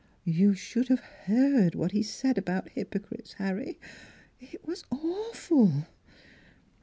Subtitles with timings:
[0.25, 3.79] You should have heard what he said about hypo crites, Harry.
[4.39, 5.85] It was awful!